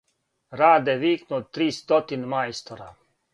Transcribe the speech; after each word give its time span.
Раде 0.61 0.95
викну 1.03 1.41
три 1.59 1.67
стотин' 1.81 2.27
мајстора: 2.35 2.89